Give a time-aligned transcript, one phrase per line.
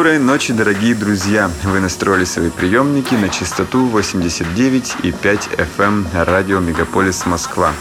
[0.00, 1.50] Доброй ночи, дорогие друзья!
[1.62, 5.12] Вы настроили свои приемники на частоту 89,5
[5.76, 7.74] FM эм радио Мегаполис Москва.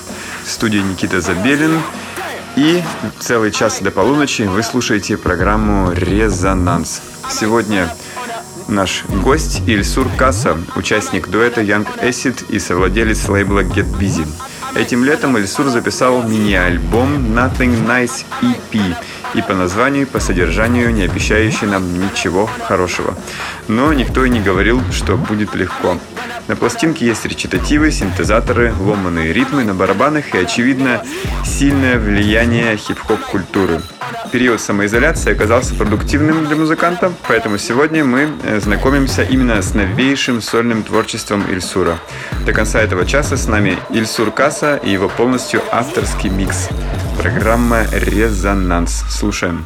[0.43, 1.79] В студии Никита Забелин.
[2.57, 2.83] И
[3.19, 7.01] целый час до полуночи вы слушаете программу «Резонанс».
[7.31, 7.89] Сегодня
[8.67, 14.27] наш гость Ильсур Касса, участник дуэта Young Acid и совладелец лейбла Get Busy.
[14.75, 18.97] Этим летом Ильсур записал мини-альбом Nothing Nice EP–
[19.33, 23.15] и по названию, и по содержанию не обещающий нам ничего хорошего.
[23.67, 25.97] Но никто и не говорил, что будет легко.
[26.47, 31.03] На пластинке есть речитативы, синтезаторы, ломаные ритмы на барабанах и, очевидно,
[31.45, 33.81] сильное влияние хип-хоп культуры.
[34.31, 40.83] Период самоизоляции оказался продуктивным для музыканта, поэтому сегодня мы э, знакомимся именно с новейшим сольным
[40.83, 41.97] творчеством Ильсура.
[42.45, 46.69] До конца этого часа с нами Ильсур Каса и его полностью авторский микс.
[47.19, 49.03] Программа «Резонанс».
[49.09, 49.65] Слушаем.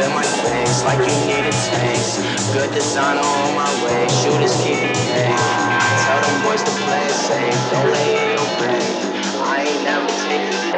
[0.00, 2.16] In my face, like you need needed space.
[2.54, 5.36] Good design on my way, shooters keep me paid.
[5.36, 8.96] Tell them boys to play it safe, don't lay in your grave.
[9.44, 10.72] I ain't never taking it,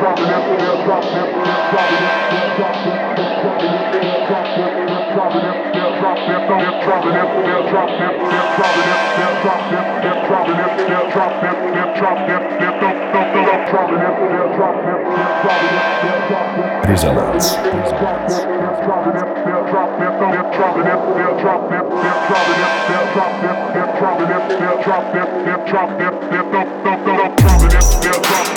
[16.84, 17.56] Presence.
[17.56, 18.44] Presence.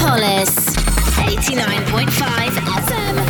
[0.00, 0.50] Polis.
[1.18, 3.29] 89.5 FM.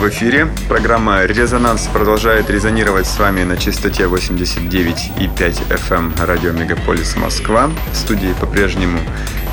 [0.00, 0.48] В эфире.
[0.66, 7.70] Программа «Резонанс» продолжает резонировать с вами на частоте 89,5 FM эм радио Мегаполис Москва.
[7.92, 8.98] В студии по-прежнему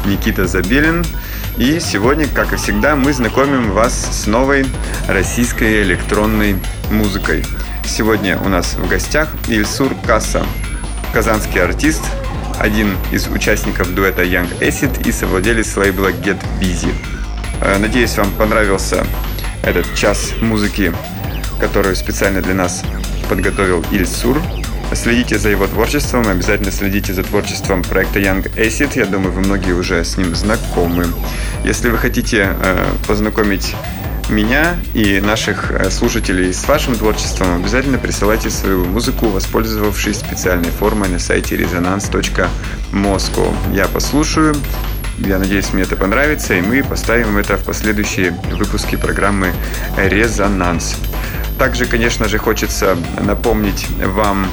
[0.05, 1.03] Никита Забелин.
[1.57, 4.65] И сегодня, как и всегда, мы знакомим вас с новой
[5.09, 6.55] российской электронной
[6.91, 7.43] музыкой.
[7.83, 10.45] Сегодня у нас в гостях Ильсур Касса,
[11.13, 12.03] казанский артист,
[12.57, 16.93] один из участников дуэта Young Acid и совладелец лейбла Get Busy.
[17.59, 19.05] Э, надеюсь, вам понравился
[19.67, 20.93] этот час музыки,
[21.59, 22.83] которую специально для нас
[23.29, 24.41] подготовил Ильсур.
[24.93, 28.97] Следите за его творчеством, обязательно следите за творчеством проекта Young Acid.
[28.97, 31.07] Я думаю, вы многие уже с ним знакомы.
[31.65, 33.75] Если вы хотите э, познакомить
[34.29, 41.09] меня и наших э, слушателей с вашим творчеством, обязательно присылайте свою музыку, воспользовавшись специальной формой
[41.09, 43.53] на сайте resonance.moscow.
[43.73, 44.55] Я послушаю
[45.17, 49.53] я надеюсь, мне это понравится, и мы поставим это в последующие выпуски программы
[49.97, 50.95] «Резонанс».
[51.57, 54.47] Также, конечно же, хочется напомнить вам,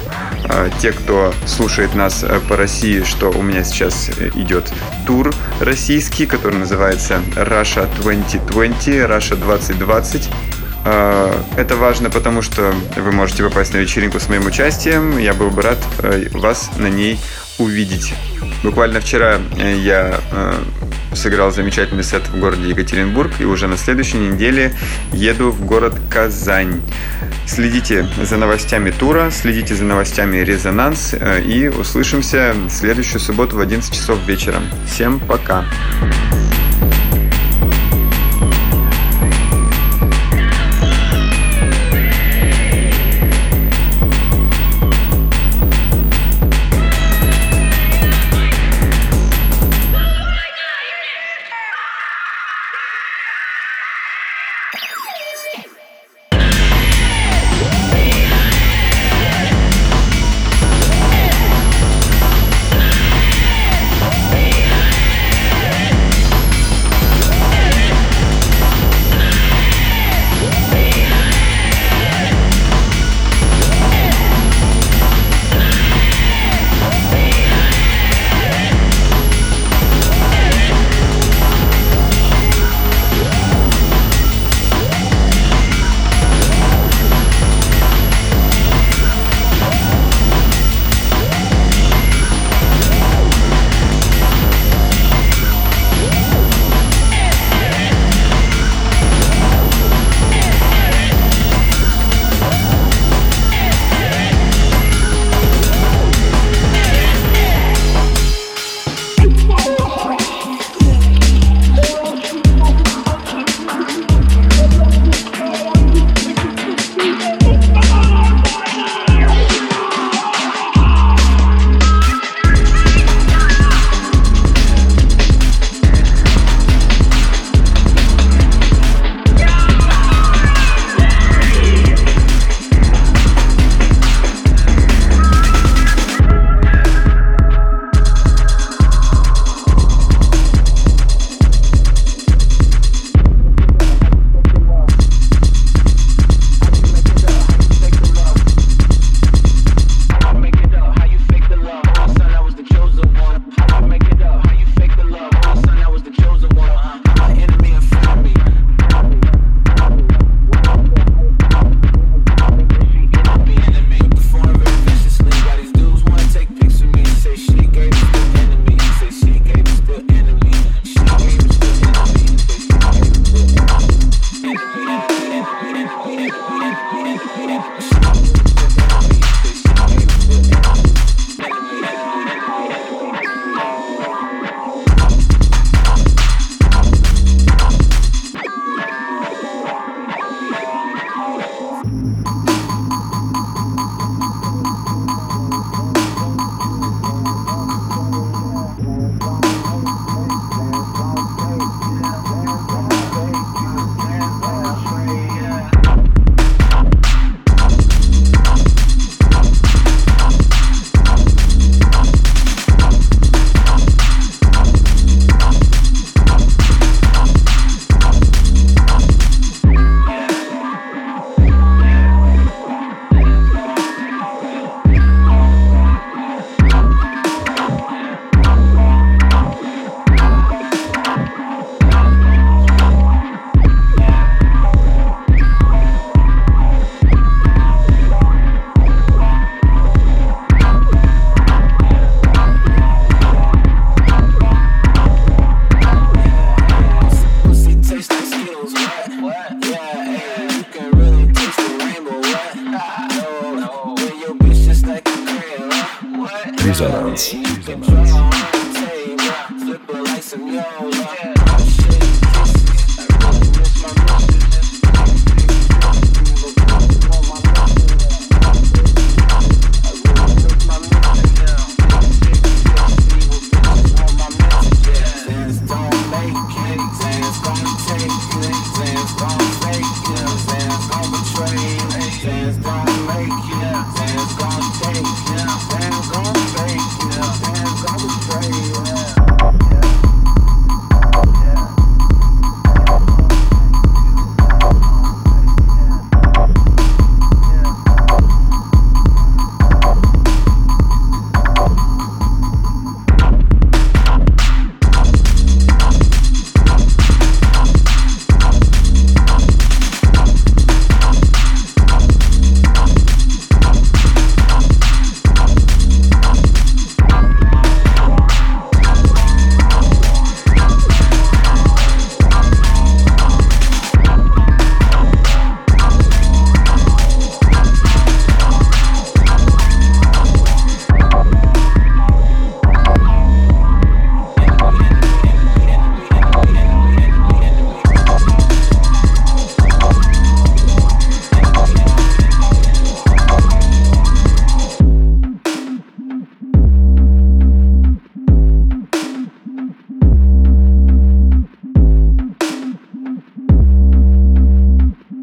[0.49, 4.73] э, те, кто слушает нас э, по России, что у меня сейчас идет
[5.05, 10.29] тур российский, который называется Russia 2020, Russia 2020.
[10.85, 15.19] Э, это важно, потому что вы можете попасть на вечеринку с моим участием.
[15.19, 15.77] Я был бы рад
[16.31, 17.19] вас на ней
[17.57, 18.13] увидеть.
[18.63, 20.53] Буквально вчера э, я э,
[21.13, 24.73] сыграл замечательный сет в городе Екатеринбург и уже на следующей неделе
[25.13, 26.81] еду в город Казань.
[27.47, 33.59] Следите за новостями тура, следите за новостями Резонанс э, и услышимся в следующую субботу в
[33.59, 34.61] 11 часов вечера.
[34.87, 35.65] Всем пока!